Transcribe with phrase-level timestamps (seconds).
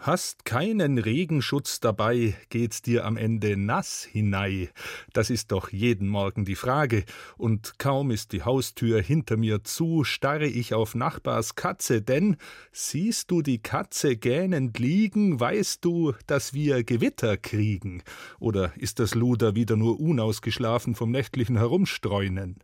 [0.00, 4.68] Hast keinen Regenschutz dabei, geht's dir am Ende nass hinein.
[5.12, 7.04] Das ist doch jeden Morgen die Frage.
[7.36, 12.36] Und kaum ist die Haustür hinter mir zu, starre ich auf Nachbars Katze, denn
[12.70, 18.04] siehst du die Katze gähnend liegen, weißt du, dass wir Gewitter kriegen.
[18.38, 22.60] Oder ist das Luder wieder nur unausgeschlafen vom nächtlichen Herumstreunen?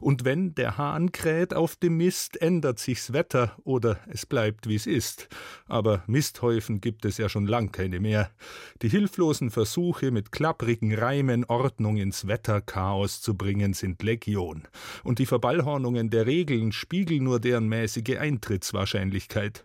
[0.00, 4.86] Und wenn der Hahn kräht auf dem Mist, ändert sich's Wetter oder es bleibt wie's
[4.86, 5.28] ist.
[5.66, 8.30] Aber Misthäufen gibt es ja schon lang keine mehr.
[8.82, 14.68] Die hilflosen Versuche, mit klapprigen Reimen Ordnung ins Wetterchaos zu bringen, sind Legion.
[15.04, 19.64] Und die Verballhornungen der Regeln spiegeln nur deren mäßige Eintrittswahrscheinlichkeit.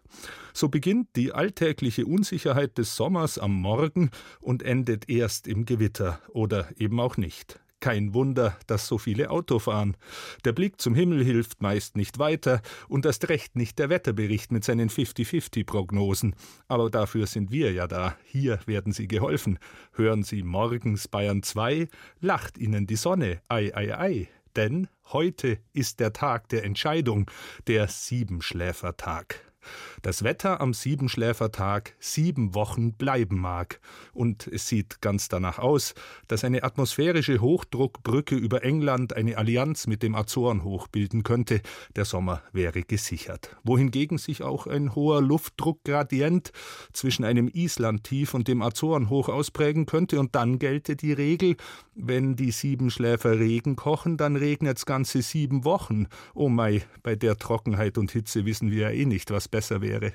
[0.54, 6.70] So beginnt die alltägliche Unsicherheit des Sommers am Morgen und endet erst im Gewitter oder
[6.78, 7.60] eben auch nicht.
[7.84, 9.98] Kein Wunder, dass so viele Auto fahren.
[10.46, 14.64] Der Blick zum Himmel hilft meist nicht weiter und erst recht nicht der Wetterbericht mit
[14.64, 16.34] seinen 50-50-Prognosen.
[16.70, 18.16] Aber dafür sind wir ja da.
[18.24, 19.60] Hier werden Sie geholfen.
[19.92, 21.90] Hören Sie morgens Bayern 2,
[22.22, 23.42] lacht Ihnen die Sonne.
[23.50, 24.30] Ei, ei, ei.
[24.56, 27.30] Denn heute ist der Tag der Entscheidung,
[27.68, 29.53] der Siebenschläfertag
[30.02, 33.80] das Wetter am Siebenschläfertag sieben Wochen bleiben mag.
[34.14, 35.94] Und es sieht ganz danach aus,
[36.28, 41.62] dass eine atmosphärische Hochdruckbrücke über England eine Allianz mit dem Azorenhoch bilden könnte.
[41.96, 43.56] Der Sommer wäre gesichert.
[43.64, 46.52] Wohingegen sich auch ein hoher Luftdruckgradient
[46.92, 50.20] zwischen einem Islandtief und dem Azorenhoch ausprägen könnte.
[50.20, 51.56] Und dann gelte die Regel,
[51.96, 56.08] wenn die Siebenschläfer Regen kochen, dann regnet's ganze sieben Wochen.
[56.34, 60.14] Oh mei, bei der Trockenheit und Hitze wissen wir ja eh nicht, was besser wäre.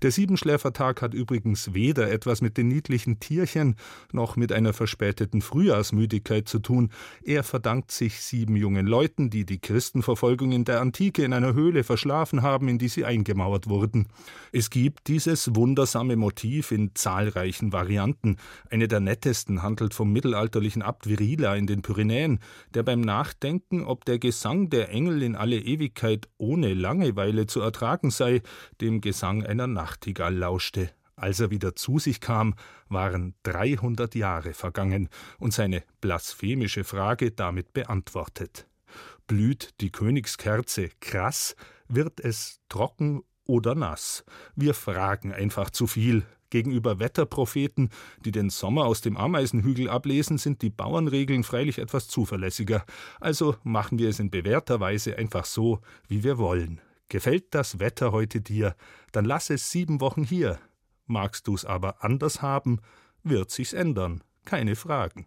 [0.00, 3.76] Der Siebenschläfertag hat übrigens weder etwas mit den niedlichen Tierchen
[4.12, 6.88] noch mit einer verspäteten Frühjahrsmüdigkeit zu tun.
[7.22, 11.84] Er verdankt sich sieben jungen Leuten, die die Christenverfolgung in der Antike in einer Höhle
[11.84, 14.08] verschlafen haben, in die sie eingemauert wurden.
[14.52, 18.38] Es gibt dieses wundersame Motiv in zahlreichen Varianten.
[18.70, 22.38] Eine der nettesten handelt vom mittelalterlichen Abt Virila in den Pyrenäen,
[22.72, 28.10] der beim Nachdenken, ob der Gesang der Engel in alle Ewigkeit ohne Langeweile zu ertragen
[28.10, 28.40] sei,
[28.80, 30.90] dem Gesang einer Nachtigall lauschte.
[31.16, 32.54] Als er wieder zu sich kam,
[32.88, 35.08] waren dreihundert Jahre vergangen
[35.38, 38.66] und seine blasphemische Frage damit beantwortet.
[39.26, 41.56] Blüht die Königskerze krass,
[41.88, 44.24] wird es trocken oder nass?
[44.54, 46.24] Wir fragen einfach zu viel.
[46.50, 47.90] Gegenüber Wetterpropheten,
[48.24, 52.86] die den Sommer aus dem Ameisenhügel ablesen, sind die Bauernregeln freilich etwas zuverlässiger.
[53.20, 56.80] Also machen wir es in bewährter Weise einfach so, wie wir wollen.
[57.08, 58.74] Gefällt das Wetter heute dir,
[59.12, 60.58] dann lass es sieben Wochen hier.
[61.06, 62.80] Magst du's aber anders haben,
[63.22, 65.26] wird sich's ändern, keine Fragen.